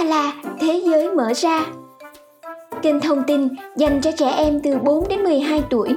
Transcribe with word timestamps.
Umbala 0.00 0.32
Thế 0.60 0.82
giới 0.86 1.14
mở 1.14 1.32
ra. 1.36 1.66
Kênh 2.82 3.00
thông 3.00 3.22
tin 3.26 3.48
dành 3.76 4.00
cho 4.00 4.10
trẻ 4.12 4.30
em 4.30 4.60
từ 4.62 4.78
4 4.78 5.08
đến 5.08 5.22
12 5.22 5.62
tuổi. 5.70 5.88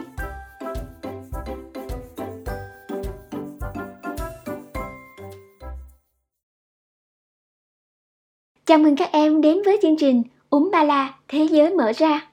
Chào 8.65 8.77
mừng 8.77 8.95
các 8.95 9.09
em 9.11 9.41
đến 9.41 9.61
với 9.65 9.79
chương 9.81 9.97
trình 9.97 10.23
ụm 10.49 10.71
Ba 10.71 10.83
La 10.83 11.13
Thế 11.27 11.47
giới 11.51 11.73
mở 11.73 11.91
ra. 11.95 12.27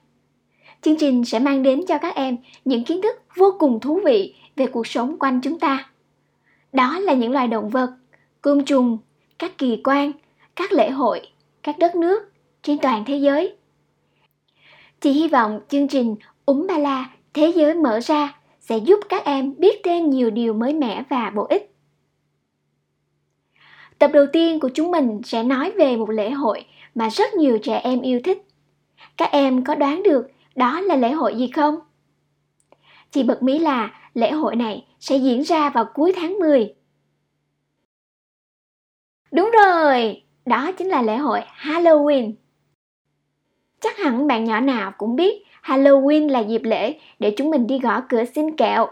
Chương 0.83 0.97
trình 0.97 1.25
sẽ 1.25 1.39
mang 1.39 1.63
đến 1.63 1.81
cho 1.89 1.99
các 1.99 2.15
em 2.15 2.37
những 2.65 2.85
kiến 2.85 3.03
thức 3.03 3.17
vô 3.37 3.55
cùng 3.59 3.81
thú 3.81 4.01
vị 4.05 4.35
về 4.57 4.67
cuộc 4.67 4.87
sống 4.87 5.17
quanh 5.19 5.41
chúng 5.41 5.59
ta. 5.59 5.91
Đó 6.73 6.99
là 6.99 7.13
những 7.13 7.33
loài 7.33 7.49
động 7.49 7.71
vật, 7.71 7.91
côn 8.43 8.65
trùng, 8.65 8.99
các 9.39 9.59
kỳ 9.59 9.81
quan, 9.85 10.13
các 10.57 10.73
lễ 10.73 10.91
hội, 10.91 11.23
các 11.63 11.79
đất 11.79 11.95
nước 11.95 12.33
trên 12.63 12.79
toàn 12.79 13.05
thế 13.07 13.17
giới. 13.17 13.57
Chị 15.01 15.13
hy 15.13 15.29
vọng 15.29 15.61
chương 15.69 15.89
trình 15.89 16.17
Úm 16.47 16.67
Ba 16.67 16.79
La 16.79 17.11
Thế 17.35 17.53
giới 17.57 17.75
mở 17.75 18.01
ra 18.01 18.41
sẽ 18.61 18.79
giúp 18.79 19.01
các 19.09 19.25
em 19.25 19.55
biết 19.59 19.81
thêm 19.85 20.11
nhiều 20.11 20.31
điều 20.31 20.55
mới 20.55 20.75
mẻ 20.75 21.05
và 21.09 21.31
bổ 21.31 21.47
ích. 21.47 21.75
Tập 23.99 24.11
đầu 24.15 24.27
tiên 24.33 24.61
của 24.61 24.71
chúng 24.75 24.91
mình 24.91 25.21
sẽ 25.25 25.43
nói 25.43 25.71
về 25.71 25.97
một 25.97 26.11
lễ 26.11 26.31
hội 26.31 26.65
mà 26.95 27.11
rất 27.11 27.35
nhiều 27.35 27.59
trẻ 27.63 27.77
em 27.79 28.01
yêu 28.01 28.21
thích. 28.25 28.43
Các 29.17 29.31
em 29.33 29.65
có 29.65 29.75
đoán 29.75 30.03
được 30.03 30.31
đó 30.57 30.81
là 30.81 30.97
lễ 30.97 31.13
hội 31.13 31.35
gì 31.37 31.51
không? 31.55 31.77
Chị 33.11 33.23
bật 33.23 33.43
mí 33.43 33.59
là 33.59 34.09
lễ 34.15 34.31
hội 34.33 34.57
này 34.57 34.87
sẽ 35.01 35.17
diễn 35.17 35.43
ra 35.43 35.71
vào 35.71 35.85
cuối 35.95 36.13
tháng 36.17 36.39
10. 36.39 36.75
Đúng 39.33 39.51
rồi, 39.51 40.23
đó 40.47 40.73
chính 40.73 40.89
là 40.89 41.03
lễ 41.03 41.17
hội 41.17 41.41
Halloween. 41.61 42.33
Chắc 43.81 43.97
hẳn 43.99 44.27
bạn 44.27 44.45
nhỏ 44.45 44.61
nào 44.61 44.93
cũng 44.99 45.17
biết 45.17 45.43
Halloween 45.63 46.31
là 46.31 46.41
dịp 46.41 46.63
lễ 46.65 46.99
để 47.19 47.35
chúng 47.37 47.51
mình 47.51 47.67
đi 47.67 47.79
gõ 47.79 48.01
cửa 48.09 48.25
xin 48.25 48.57
kẹo. 48.57 48.87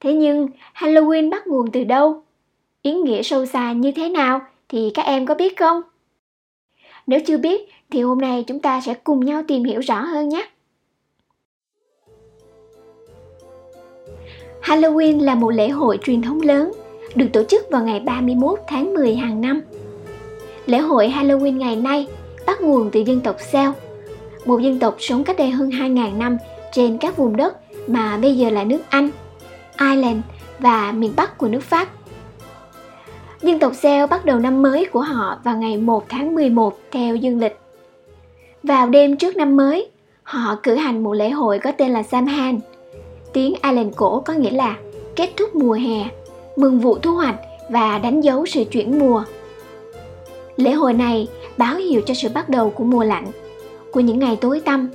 Thế 0.00 0.14
nhưng 0.14 0.48
Halloween 0.74 1.30
bắt 1.30 1.46
nguồn 1.46 1.70
từ 1.70 1.84
đâu? 1.84 2.22
Ý 2.82 2.94
nghĩa 2.94 3.22
sâu 3.22 3.46
xa 3.46 3.72
như 3.72 3.92
thế 3.92 4.08
nào 4.08 4.40
thì 4.68 4.90
các 4.94 5.02
em 5.02 5.26
có 5.26 5.34
biết 5.34 5.58
không? 5.58 5.82
Nếu 7.06 7.20
chưa 7.26 7.38
biết 7.38 7.68
thì 7.90 8.02
hôm 8.02 8.18
nay 8.18 8.44
chúng 8.46 8.60
ta 8.60 8.80
sẽ 8.80 8.94
cùng 8.94 9.24
nhau 9.24 9.42
tìm 9.48 9.64
hiểu 9.64 9.80
rõ 9.80 10.00
hơn 10.00 10.28
nhé. 10.28 10.48
Halloween 14.62 15.20
là 15.20 15.34
một 15.34 15.50
lễ 15.50 15.68
hội 15.68 15.98
truyền 16.02 16.22
thống 16.22 16.40
lớn, 16.40 16.72
được 17.14 17.26
tổ 17.32 17.44
chức 17.44 17.70
vào 17.70 17.84
ngày 17.84 18.00
31 18.00 18.58
tháng 18.68 18.94
10 18.94 19.14
hàng 19.14 19.40
năm. 19.40 19.60
Lễ 20.66 20.78
hội 20.78 21.08
Halloween 21.08 21.56
ngày 21.56 21.76
nay 21.76 22.06
bắt 22.46 22.60
nguồn 22.60 22.90
từ 22.90 23.00
dân 23.00 23.20
tộc 23.20 23.36
Celt, 23.52 23.72
một 24.44 24.58
dân 24.58 24.78
tộc 24.78 24.96
sống 24.98 25.24
cách 25.24 25.36
đây 25.36 25.50
hơn 25.50 25.70
2.000 25.70 26.18
năm 26.18 26.36
trên 26.72 26.98
các 26.98 27.16
vùng 27.16 27.36
đất 27.36 27.56
mà 27.86 28.16
bây 28.16 28.36
giờ 28.36 28.50
là 28.50 28.64
nước 28.64 28.80
Anh, 28.88 29.10
Ireland 29.80 30.20
và 30.58 30.92
miền 30.92 31.12
Bắc 31.16 31.38
của 31.38 31.48
nước 31.48 31.62
Pháp. 31.62 31.88
Dân 33.42 33.58
tộc 33.58 33.72
Celt 33.82 34.10
bắt 34.10 34.24
đầu 34.24 34.38
năm 34.38 34.62
mới 34.62 34.84
của 34.84 35.00
họ 35.00 35.38
vào 35.44 35.56
ngày 35.56 35.76
1 35.76 36.04
tháng 36.08 36.34
11 36.34 36.78
theo 36.90 37.16
dương 37.16 37.40
lịch. 37.40 37.58
Vào 38.62 38.88
đêm 38.88 39.16
trước 39.16 39.36
năm 39.36 39.56
mới, 39.56 39.90
họ 40.22 40.56
cử 40.62 40.74
hành 40.74 41.02
một 41.02 41.12
lễ 41.12 41.30
hội 41.30 41.58
có 41.58 41.72
tên 41.72 41.90
là 41.90 42.02
Samhain. 42.02 42.58
Tiếng 43.32 43.54
Ireland 43.62 43.94
cổ 43.96 44.20
có 44.20 44.32
nghĩa 44.32 44.50
là 44.50 44.76
kết 45.16 45.30
thúc 45.36 45.54
mùa 45.54 45.72
hè, 45.72 46.08
mừng 46.56 46.78
vụ 46.78 46.98
thu 46.98 47.14
hoạch 47.14 47.36
và 47.68 47.98
đánh 47.98 48.20
dấu 48.20 48.46
sự 48.46 48.64
chuyển 48.64 48.98
mùa. 48.98 49.24
Lễ 50.56 50.72
hội 50.72 50.92
này 50.92 51.28
báo 51.56 51.76
hiệu 51.76 52.00
cho 52.06 52.14
sự 52.14 52.28
bắt 52.34 52.48
đầu 52.48 52.70
của 52.70 52.84
mùa 52.84 53.04
lạnh, 53.04 53.26
của 53.92 54.00
những 54.00 54.18
ngày 54.18 54.36
tối 54.40 54.60
tăm 54.60 54.90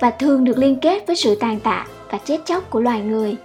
và 0.00 0.10
thường 0.10 0.44
được 0.44 0.58
liên 0.58 0.76
kết 0.76 1.06
với 1.06 1.16
sự 1.16 1.34
tàn 1.34 1.60
tạ 1.60 1.86
và 2.10 2.18
chết 2.18 2.40
chóc 2.44 2.70
của 2.70 2.80
loài 2.80 3.00
người. 3.00 3.36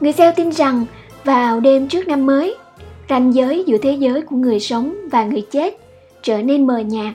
Người 0.00 0.12
gieo 0.12 0.32
tin 0.36 0.52
rằng 0.52 0.86
vào 1.24 1.60
đêm 1.60 1.88
trước 1.88 2.08
năm 2.08 2.26
mới, 2.26 2.56
ranh 3.08 3.34
giới 3.34 3.64
giữa 3.66 3.78
thế 3.78 3.92
giới 3.92 4.22
của 4.22 4.36
người 4.36 4.60
sống 4.60 4.96
và 5.10 5.24
người 5.24 5.46
chết 5.50 5.78
trở 6.22 6.42
nên 6.42 6.66
mờ 6.66 6.78
nhạt. 6.78 7.14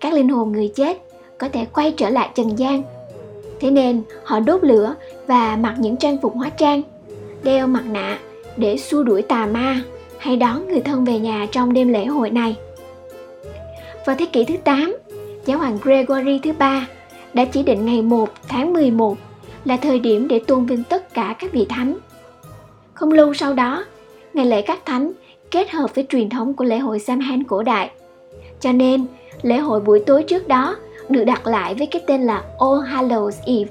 Các 0.00 0.12
linh 0.12 0.28
hồn 0.28 0.52
người 0.52 0.68
chết 0.68 1.02
có 1.38 1.48
thể 1.48 1.64
quay 1.64 1.94
trở 1.96 2.10
lại 2.10 2.28
trần 2.34 2.58
gian. 2.58 2.82
Thế 3.60 3.70
nên 3.70 4.02
họ 4.24 4.40
đốt 4.40 4.64
lửa 4.64 4.94
và 5.26 5.56
mặc 5.56 5.74
những 5.78 5.96
trang 5.96 6.16
phục 6.22 6.34
hóa 6.34 6.50
trang, 6.50 6.82
đeo 7.42 7.66
mặt 7.66 7.84
nạ 7.86 8.18
để 8.56 8.76
xua 8.76 9.02
đuổi 9.02 9.22
tà 9.22 9.46
ma 9.46 9.82
hay 10.22 10.36
đón 10.36 10.68
người 10.68 10.80
thân 10.80 11.04
về 11.04 11.18
nhà 11.18 11.46
trong 11.52 11.72
đêm 11.72 11.88
lễ 11.88 12.06
hội 12.06 12.30
này. 12.30 12.56
Vào 14.06 14.16
thế 14.18 14.26
kỷ 14.26 14.44
thứ 14.44 14.54
8, 14.64 14.96
giáo 15.46 15.58
hoàng 15.58 15.78
Gregory 15.82 16.38
thứ 16.38 16.52
ba 16.52 16.86
đã 17.34 17.44
chỉ 17.44 17.62
định 17.62 17.86
ngày 17.86 18.02
1 18.02 18.28
tháng 18.48 18.72
11 18.72 19.16
là 19.64 19.76
thời 19.76 19.98
điểm 19.98 20.28
để 20.28 20.38
tôn 20.38 20.66
vinh 20.66 20.84
tất 20.84 21.14
cả 21.14 21.34
các 21.38 21.52
vị 21.52 21.66
thánh. 21.68 21.96
Không 22.94 23.12
lâu 23.12 23.34
sau 23.34 23.54
đó, 23.54 23.84
ngày 24.34 24.46
lễ 24.46 24.62
các 24.62 24.86
thánh 24.86 25.12
kết 25.50 25.70
hợp 25.70 25.94
với 25.94 26.06
truyền 26.08 26.30
thống 26.30 26.54
của 26.54 26.64
lễ 26.64 26.78
hội 26.78 26.98
Samhain 26.98 27.44
cổ 27.44 27.62
đại. 27.62 27.90
Cho 28.60 28.72
nên, 28.72 29.06
lễ 29.42 29.58
hội 29.58 29.80
buổi 29.80 30.02
tối 30.06 30.22
trước 30.22 30.48
đó 30.48 30.76
được 31.08 31.24
đặt 31.24 31.46
lại 31.46 31.74
với 31.74 31.86
cái 31.86 32.02
tên 32.06 32.22
là 32.22 32.44
All 32.58 32.94
Hallows 32.94 33.32
Eve. 33.46 33.70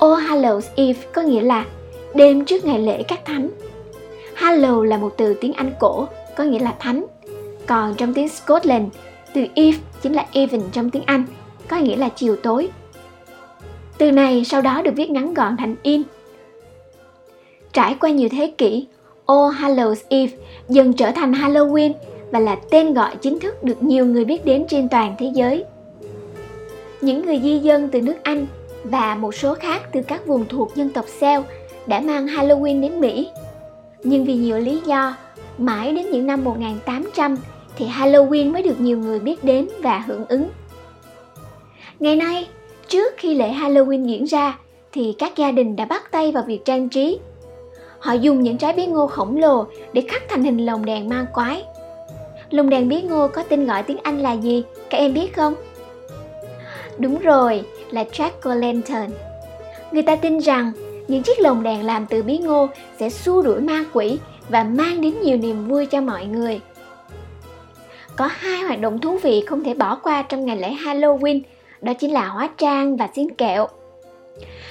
All 0.00 0.26
Hallows 0.26 0.62
Eve 0.76 1.00
có 1.12 1.22
nghĩa 1.22 1.42
là 1.42 1.64
đêm 2.14 2.44
trước 2.44 2.64
ngày 2.64 2.78
lễ 2.78 3.02
các 3.02 3.24
thánh 3.24 3.48
Hallow 4.40 4.82
là 4.82 4.98
một 4.98 5.14
từ 5.16 5.34
tiếng 5.34 5.52
Anh 5.52 5.72
cổ, 5.80 6.06
có 6.36 6.44
nghĩa 6.44 6.58
là 6.58 6.74
thánh. 6.78 7.06
Còn 7.66 7.94
trong 7.94 8.14
tiếng 8.14 8.28
Scotland, 8.28 8.88
từ 9.34 9.46
eve 9.54 9.78
chính 10.02 10.12
là 10.12 10.26
even 10.32 10.60
trong 10.72 10.90
tiếng 10.90 11.02
Anh, 11.06 11.24
có 11.68 11.76
nghĩa 11.76 11.96
là 11.96 12.08
chiều 12.08 12.36
tối. 12.36 12.68
Từ 13.98 14.12
này 14.12 14.44
sau 14.44 14.62
đó 14.62 14.82
được 14.82 14.90
viết 14.96 15.10
ngắn 15.10 15.34
gọn 15.34 15.56
thành 15.56 15.76
in. 15.82 16.02
Trải 17.72 17.96
qua 18.00 18.10
nhiều 18.10 18.28
thế 18.32 18.52
kỷ, 18.58 18.86
All 19.26 19.54
Hallows 19.58 19.94
Eve 20.08 20.32
dần 20.68 20.92
trở 20.92 21.10
thành 21.10 21.32
Halloween 21.32 21.92
và 22.30 22.38
là 22.38 22.56
tên 22.70 22.94
gọi 22.94 23.16
chính 23.16 23.40
thức 23.40 23.64
được 23.64 23.82
nhiều 23.82 24.06
người 24.06 24.24
biết 24.24 24.44
đến 24.44 24.64
trên 24.68 24.88
toàn 24.88 25.14
thế 25.18 25.30
giới. 25.34 25.64
Những 27.00 27.26
người 27.26 27.40
di 27.42 27.58
dân 27.58 27.88
từ 27.88 28.00
nước 28.00 28.16
Anh 28.22 28.46
và 28.84 29.14
một 29.14 29.34
số 29.34 29.54
khác 29.54 29.82
từ 29.92 30.02
các 30.02 30.26
vùng 30.26 30.44
thuộc 30.48 30.74
dân 30.74 30.90
tộc 30.90 31.04
Celt 31.20 31.44
đã 31.86 32.00
mang 32.00 32.26
Halloween 32.26 32.80
đến 32.80 33.00
Mỹ 33.00 33.28
nhưng 34.02 34.24
vì 34.24 34.34
nhiều 34.34 34.58
lý 34.58 34.80
do, 34.86 35.16
mãi 35.58 35.92
đến 35.92 36.10
những 36.10 36.26
năm 36.26 36.44
1800 36.44 37.36
thì 37.76 37.86
Halloween 37.86 38.52
mới 38.52 38.62
được 38.62 38.80
nhiều 38.80 38.98
người 38.98 39.18
biết 39.18 39.44
đến 39.44 39.68
và 39.82 39.98
hưởng 39.98 40.24
ứng. 40.28 40.48
Ngày 42.00 42.16
nay, 42.16 42.48
trước 42.88 43.14
khi 43.16 43.34
lễ 43.34 43.52
Halloween 43.52 44.06
diễn 44.06 44.24
ra 44.24 44.58
thì 44.92 45.14
các 45.18 45.36
gia 45.36 45.52
đình 45.52 45.76
đã 45.76 45.84
bắt 45.84 46.10
tay 46.10 46.32
vào 46.32 46.44
việc 46.46 46.64
trang 46.64 46.88
trí. 46.88 47.18
Họ 47.98 48.12
dùng 48.12 48.42
những 48.42 48.58
trái 48.58 48.72
bí 48.72 48.86
ngô 48.86 49.06
khổng 49.06 49.36
lồ 49.36 49.66
để 49.92 50.02
khắc 50.08 50.22
thành 50.28 50.44
hình 50.44 50.66
lồng 50.66 50.84
đèn 50.84 51.08
ma 51.08 51.26
quái. 51.34 51.64
Lồng 52.50 52.70
đèn 52.70 52.88
bí 52.88 53.02
ngô 53.02 53.28
có 53.28 53.42
tên 53.42 53.66
gọi 53.66 53.82
tiếng 53.82 53.98
Anh 54.02 54.18
là 54.18 54.32
gì? 54.32 54.62
Các 54.90 54.98
em 54.98 55.14
biết 55.14 55.36
không? 55.36 55.54
Đúng 56.98 57.18
rồi, 57.18 57.62
là 57.90 58.04
Jack-o'-lantern. 58.12 59.08
Người 59.92 60.02
ta 60.02 60.16
tin 60.16 60.38
rằng 60.38 60.72
những 61.10 61.22
chiếc 61.22 61.40
lồng 61.40 61.62
đèn 61.62 61.86
làm 61.86 62.06
từ 62.06 62.22
bí 62.22 62.38
ngô 62.38 62.68
sẽ 62.98 63.10
xua 63.10 63.42
đuổi 63.42 63.60
ma 63.60 63.84
quỷ 63.92 64.18
và 64.48 64.64
mang 64.64 65.00
đến 65.00 65.14
nhiều 65.22 65.36
niềm 65.36 65.68
vui 65.68 65.86
cho 65.86 66.00
mọi 66.00 66.26
người. 66.26 66.60
Có 68.16 68.26
hai 68.26 68.60
hoạt 68.62 68.80
động 68.80 68.98
thú 68.98 69.18
vị 69.18 69.44
không 69.46 69.64
thể 69.64 69.74
bỏ 69.74 69.94
qua 69.94 70.22
trong 70.22 70.44
ngày 70.44 70.56
lễ 70.56 70.74
Halloween, 70.84 71.40
đó 71.80 71.92
chính 71.94 72.12
là 72.12 72.28
hóa 72.28 72.50
trang 72.58 72.96
và 72.96 73.08
xiên 73.14 73.34
kẹo. 73.34 73.66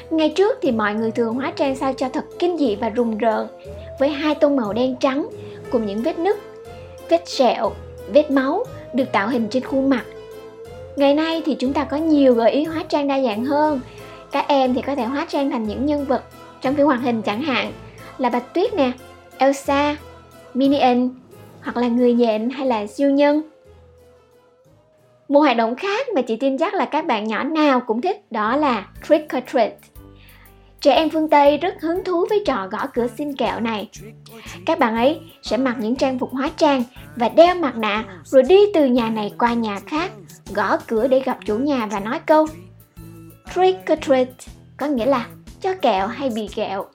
Ngày 0.09 0.29
trước 0.29 0.57
thì 0.61 0.71
mọi 0.71 0.93
người 0.93 1.11
thường 1.11 1.33
hóa 1.33 1.53
trang 1.55 1.75
sao 1.75 1.93
cho 1.93 2.09
thật 2.09 2.25
kinh 2.39 2.57
dị 2.57 2.75
và 2.75 2.89
rùng 2.89 3.17
rợn, 3.17 3.47
với 3.99 4.09
hai 4.09 4.35
tông 4.35 4.55
màu 4.55 4.73
đen 4.73 4.95
trắng 4.99 5.27
cùng 5.71 5.85
những 5.85 6.01
vết 6.01 6.19
nứt, 6.19 6.37
vết 7.09 7.29
sẹo, 7.29 7.71
vết 8.13 8.31
máu 8.31 8.63
được 8.93 9.11
tạo 9.11 9.27
hình 9.27 9.47
trên 9.49 9.63
khuôn 9.63 9.89
mặt. 9.89 10.03
Ngày 10.95 11.13
nay 11.13 11.41
thì 11.45 11.55
chúng 11.59 11.73
ta 11.73 11.83
có 11.83 11.97
nhiều 11.97 12.33
gợi 12.33 12.51
ý 12.51 12.63
hóa 12.63 12.83
trang 12.89 13.07
đa 13.07 13.21
dạng 13.21 13.45
hơn 13.45 13.79
các 14.31 14.45
em 14.47 14.73
thì 14.73 14.81
có 14.81 14.95
thể 14.95 15.03
hóa 15.03 15.25
trang 15.29 15.51
thành 15.51 15.67
những 15.67 15.85
nhân 15.85 16.05
vật 16.05 16.23
trong 16.61 16.75
phim 16.75 16.85
hoạt 16.85 17.01
hình 17.01 17.21
chẳng 17.21 17.41
hạn 17.41 17.71
là 18.17 18.29
Bạch 18.29 18.53
Tuyết 18.53 18.73
nè, 18.73 18.91
Elsa, 19.37 19.95
Minion 20.53 21.09
hoặc 21.61 21.77
là 21.77 21.87
người 21.87 22.13
nhện 22.13 22.49
hay 22.49 22.67
là 22.67 22.87
siêu 22.87 23.09
nhân. 23.09 23.41
Một 25.29 25.39
hoạt 25.39 25.57
động 25.57 25.75
khác 25.75 26.07
mà 26.15 26.21
chị 26.21 26.35
tin 26.35 26.57
chắc 26.57 26.73
là 26.73 26.85
các 26.85 27.05
bạn 27.05 27.27
nhỏ 27.27 27.43
nào 27.43 27.79
cũng 27.79 28.01
thích 28.01 28.31
đó 28.31 28.55
là 28.55 28.87
Trick 29.07 29.35
or 29.37 29.43
Treat. 29.51 29.73
Trẻ 30.81 30.93
em 30.93 31.09
phương 31.09 31.29
Tây 31.29 31.57
rất 31.57 31.81
hứng 31.81 32.03
thú 32.03 32.25
với 32.29 32.43
trò 32.45 32.67
gõ 32.71 32.87
cửa 32.93 33.07
xin 33.17 33.35
kẹo 33.35 33.59
này. 33.59 33.89
Các 34.65 34.79
bạn 34.79 34.95
ấy 34.95 35.19
sẽ 35.41 35.57
mặc 35.57 35.75
những 35.79 35.95
trang 35.95 36.19
phục 36.19 36.31
hóa 36.31 36.49
trang 36.57 36.83
và 37.15 37.29
đeo 37.29 37.55
mặt 37.55 37.77
nạ 37.77 38.03
rồi 38.23 38.43
đi 38.43 38.59
từ 38.73 38.85
nhà 38.85 39.09
này 39.09 39.33
qua 39.39 39.53
nhà 39.53 39.79
khác, 39.87 40.11
gõ 40.53 40.77
cửa 40.77 41.07
để 41.07 41.19
gặp 41.19 41.37
chủ 41.45 41.57
nhà 41.57 41.85
và 41.85 41.99
nói 41.99 42.19
câu 42.25 42.47
Trick 43.55 43.91
or 43.91 43.99
treat 44.01 44.27
có 44.77 44.85
nghĩa 44.85 45.05
là 45.05 45.25
cho 45.61 45.73
kẹo 45.81 46.07
hay 46.07 46.29
bị 46.29 46.47
kẹo. 46.55 46.85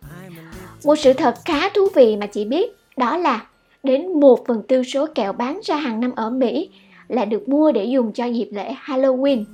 Một 0.85 0.97
sự 0.97 1.13
thật 1.13 1.35
khá 1.45 1.69
thú 1.69 1.89
vị 1.95 2.17
mà 2.17 2.27
chị 2.27 2.45
biết 2.45 2.77
đó 2.97 3.17
là 3.17 3.47
đến 3.83 4.21
1 4.21 4.47
phần 4.47 4.63
tư 4.69 4.83
số 4.83 5.07
kẹo 5.15 5.33
bán 5.33 5.61
ra 5.65 5.77
hàng 5.77 6.01
năm 6.01 6.13
ở 6.17 6.31
Mỹ 6.31 6.71
là 7.09 7.25
được 7.25 7.49
mua 7.49 7.73
để 7.73 7.85
dùng 7.85 8.13
cho 8.13 8.25
dịp 8.25 8.49
lễ 8.53 8.75
Halloween. 8.85 9.45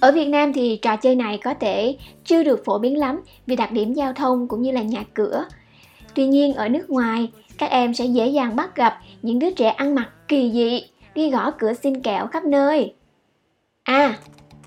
Ở 0.00 0.12
Việt 0.12 0.28
Nam 0.28 0.52
thì 0.52 0.78
trò 0.82 0.96
chơi 0.96 1.14
này 1.14 1.38
có 1.44 1.54
thể 1.54 1.96
chưa 2.24 2.42
được 2.42 2.64
phổ 2.64 2.78
biến 2.78 2.98
lắm 2.98 3.20
vì 3.46 3.56
đặc 3.56 3.72
điểm 3.72 3.94
giao 3.94 4.12
thông 4.12 4.48
cũng 4.48 4.62
như 4.62 4.72
là 4.72 4.82
nhà 4.82 5.04
cửa. 5.14 5.44
Tuy 6.14 6.26
nhiên 6.26 6.54
ở 6.54 6.68
nước 6.68 6.90
ngoài, 6.90 7.30
các 7.58 7.70
em 7.70 7.94
sẽ 7.94 8.04
dễ 8.04 8.28
dàng 8.28 8.56
bắt 8.56 8.76
gặp 8.76 8.98
những 9.22 9.38
đứa 9.38 9.50
trẻ 9.50 9.68
ăn 9.68 9.94
mặc 9.94 10.08
kỳ 10.28 10.50
dị, 10.52 10.82
đi 11.14 11.30
gõ 11.30 11.50
cửa 11.50 11.72
xin 11.82 12.02
kẹo 12.02 12.26
khắp 12.26 12.44
nơi. 12.44 12.94
À, 13.82 14.18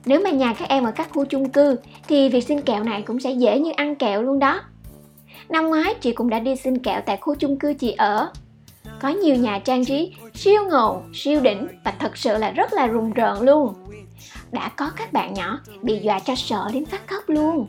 nếu 0.06 0.22
mà 0.24 0.30
nhà 0.30 0.54
các 0.54 0.70
em 0.70 0.84
ở 0.84 0.92
các 0.92 1.10
khu 1.14 1.26
chung 1.26 1.50
cư 1.50 1.76
thì 2.08 2.30
việc 2.30 2.48
xin 2.48 2.62
kẹo 2.62 2.84
này 2.84 3.02
cũng 3.02 3.20
sẽ 3.20 3.32
dễ 3.32 3.60
như 3.60 3.72
ăn 3.72 3.96
kẹo 3.96 4.22
luôn 4.22 4.40
đó. 4.40 4.62
Năm 5.50 5.68
ngoái 5.68 5.94
chị 5.94 6.12
cũng 6.12 6.30
đã 6.30 6.40
đi 6.40 6.56
xin 6.56 6.78
kẹo 6.78 7.02
tại 7.06 7.18
khu 7.18 7.36
chung 7.36 7.60
cư 7.60 7.74
chị 7.74 7.92
ở. 7.92 8.32
Có 9.02 9.10
nhiều 9.10 9.36
nhà 9.36 9.60
trang 9.60 9.86
trí 9.86 10.14
siêu 10.34 10.62
ngầu, 10.70 11.04
siêu 11.14 11.40
đỉnh 11.42 11.68
và 11.84 11.94
thật 12.00 12.18
sự 12.18 12.38
là 12.38 12.52
rất 12.52 12.74
là 12.74 12.88
rùng 12.88 13.14
rợn 13.14 13.42
luôn. 13.42 13.74
Đã 14.52 14.70
có 14.70 14.92
các 14.96 15.14
bạn 15.14 15.34
nhỏ 15.34 15.60
bị 15.82 16.00
dọa 16.00 16.20
cho 16.20 16.36
sợ 16.36 16.68
đến 16.74 16.86
phát 16.86 17.08
khóc 17.08 17.24
luôn. 17.28 17.68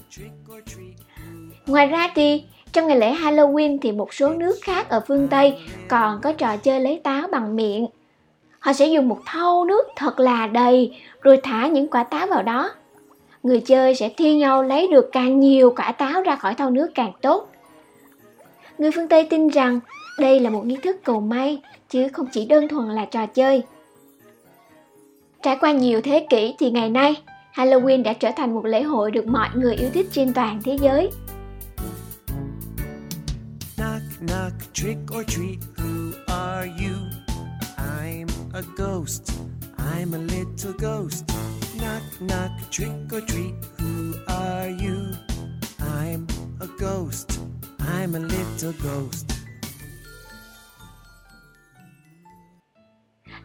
Ngoài 1.66 1.86
ra 1.86 2.10
thì 2.14 2.44
trong 2.72 2.86
ngày 2.86 2.98
lễ 2.98 3.14
Halloween 3.14 3.78
thì 3.82 3.92
một 3.92 4.14
số 4.14 4.28
nước 4.28 4.56
khác 4.62 4.88
ở 4.88 5.00
phương 5.08 5.28
Tây 5.28 5.58
còn 5.88 6.20
có 6.20 6.32
trò 6.32 6.56
chơi 6.56 6.80
lấy 6.80 7.00
táo 7.04 7.28
bằng 7.32 7.56
miệng. 7.56 7.86
Họ 8.64 8.72
sẽ 8.72 8.86
dùng 8.86 9.08
một 9.08 9.18
thau 9.24 9.64
nước 9.64 9.82
thật 9.96 10.20
là 10.20 10.46
đầy 10.46 10.96
rồi 11.20 11.40
thả 11.42 11.66
những 11.66 11.88
quả 11.88 12.04
táo 12.04 12.26
vào 12.26 12.42
đó. 12.42 12.70
Người 13.42 13.60
chơi 13.60 13.94
sẽ 13.94 14.08
thi 14.16 14.34
nhau 14.34 14.62
lấy 14.62 14.88
được 14.88 15.08
càng 15.12 15.40
nhiều 15.40 15.74
quả 15.76 15.92
táo 15.92 16.22
ra 16.22 16.36
khỏi 16.36 16.54
thau 16.54 16.70
nước 16.70 16.90
càng 16.94 17.12
tốt. 17.22 17.50
Người 18.78 18.90
phương 18.90 19.08
Tây 19.08 19.26
tin 19.30 19.48
rằng 19.48 19.80
đây 20.18 20.40
là 20.40 20.50
một 20.50 20.66
nghi 20.66 20.76
thức 20.82 20.96
cầu 21.04 21.20
may 21.20 21.62
chứ 21.90 22.08
không 22.12 22.26
chỉ 22.32 22.46
đơn 22.46 22.68
thuần 22.68 22.88
là 22.88 23.04
trò 23.04 23.26
chơi. 23.26 23.62
Trải 25.42 25.56
qua 25.60 25.72
nhiều 25.72 26.00
thế 26.00 26.26
kỷ 26.30 26.54
thì 26.58 26.70
ngày 26.70 26.90
nay, 26.90 27.22
Halloween 27.54 28.02
đã 28.02 28.12
trở 28.12 28.30
thành 28.36 28.54
một 28.54 28.64
lễ 28.64 28.82
hội 28.82 29.10
được 29.10 29.26
mọi 29.26 29.48
người 29.54 29.74
yêu 29.74 29.90
thích 29.94 30.06
trên 30.12 30.34
toàn 30.34 30.60
thế 30.64 30.76
giới. 30.80 31.10
Knock, 33.76 34.02
knock, 34.20 34.74
trick 34.74 34.98
or 35.18 35.26
treat, 35.26 35.58
who 35.76 36.12
are 36.26 36.68
you? 36.68 37.23
A 38.54 38.62
ghost, 38.76 39.32
I'm 39.78 40.14
a 40.14 40.18
little 40.18 40.72
ghost. 40.78 41.24
Knock, 41.80 42.02
knock, 42.20 42.50
trick 42.70 43.12
or 43.12 43.20
treat, 43.26 43.54
who 43.78 44.14
are 44.26 44.68
you? 44.68 44.96
I'm 45.80 46.26
a 46.60 46.66
ghost, 46.78 47.40
I'm 47.78 48.14
a 48.14 48.18
little 48.18 48.72
ghost. 48.84 49.26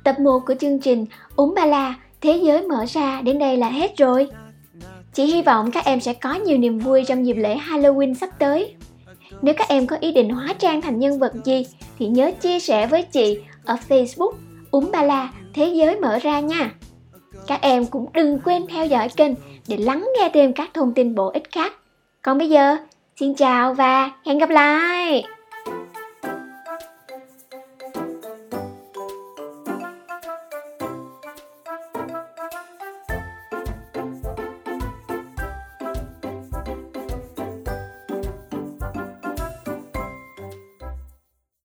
Tập 0.03 0.19
1 0.19 0.39
của 0.47 0.53
chương 0.59 0.79
trình 0.79 1.05
Úng 1.35 1.53
Ba 1.53 1.65
La 1.65 1.95
Thế 2.21 2.39
giới 2.43 2.67
mở 2.67 2.85
ra 2.85 3.21
đến 3.21 3.39
đây 3.39 3.57
là 3.57 3.69
hết 3.69 3.97
rồi. 3.97 4.27
Chị 5.13 5.25
hy 5.25 5.41
vọng 5.41 5.71
các 5.71 5.85
em 5.85 6.01
sẽ 6.01 6.13
có 6.13 6.33
nhiều 6.33 6.57
niềm 6.57 6.79
vui 6.79 7.03
trong 7.07 7.25
dịp 7.25 7.35
lễ 7.35 7.57
Halloween 7.57 8.13
sắp 8.13 8.29
tới. 8.39 8.75
Nếu 9.41 9.53
các 9.57 9.67
em 9.69 9.87
có 9.87 9.95
ý 9.95 10.11
định 10.11 10.29
hóa 10.29 10.53
trang 10.59 10.81
thành 10.81 10.99
nhân 10.99 11.19
vật 11.19 11.33
gì 11.45 11.65
thì 11.99 12.07
nhớ 12.07 12.31
chia 12.41 12.59
sẻ 12.59 12.87
với 12.87 13.03
chị 13.03 13.39
ở 13.65 13.77
Facebook 13.89 14.31
Úm 14.71 14.91
Ba 14.91 15.03
La 15.03 15.29
Thế 15.53 15.65
giới 15.65 15.99
mở 15.99 16.19
ra 16.19 16.39
nha. 16.39 16.71
Các 17.47 17.61
em 17.61 17.85
cũng 17.85 18.05
đừng 18.13 18.39
quên 18.45 18.67
theo 18.67 18.85
dõi 18.85 19.09
kênh 19.09 19.31
để 19.67 19.77
lắng 19.77 20.07
nghe 20.17 20.29
thêm 20.33 20.53
các 20.53 20.69
thông 20.73 20.93
tin 20.93 21.15
bổ 21.15 21.29
ích 21.29 21.51
khác. 21.51 21.73
Còn 22.21 22.37
bây 22.37 22.49
giờ, 22.49 22.77
xin 23.19 23.33
chào 23.35 23.73
và 23.73 24.11
hẹn 24.25 24.37
gặp 24.37 24.49
lại! 24.49 25.23